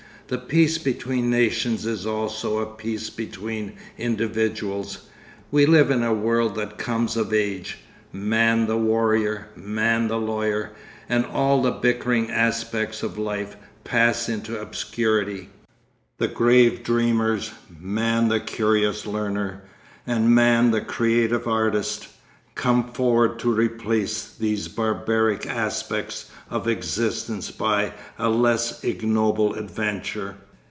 The 0.27 0.37
peace 0.37 0.77
between 0.77 1.29
nations 1.29 1.85
is 1.85 2.05
also 2.05 2.59
a 2.59 2.65
peace 2.65 3.09
between 3.09 3.73
individuals. 3.97 4.99
We 5.51 5.65
live 5.65 5.91
in 5.91 6.03
a 6.03 6.13
world 6.13 6.55
that 6.55 6.77
comes 6.77 7.17
of 7.17 7.33
age. 7.33 7.79
Man 8.13 8.65
the 8.65 8.77
warrior, 8.77 9.49
man 9.57 10.07
the 10.07 10.15
lawyer, 10.17 10.71
and 11.09 11.25
all 11.25 11.61
the 11.61 11.71
bickering 11.71 12.31
aspects 12.31 13.03
of 13.03 13.17
life, 13.17 13.57
pass 13.83 14.29
into 14.29 14.57
obscurity; 14.57 15.49
the 16.17 16.29
grave 16.29 16.81
dreamers, 16.81 17.51
man 17.77 18.29
the 18.29 18.39
curious 18.39 19.05
learner, 19.05 19.63
and 20.07 20.33
man 20.33 20.71
the 20.71 20.79
creative 20.79 21.45
artist, 21.45 22.07
come 22.53 22.83
forward 22.91 23.39
to 23.39 23.49
replace 23.49 24.35
these 24.39 24.67
barbaric 24.67 25.45
aspects 25.47 26.29
of 26.49 26.67
existence 26.67 27.49
by 27.49 27.91
a 28.19 28.29
less 28.29 28.83
ignoble 28.83 29.55
adventure. 29.55 30.35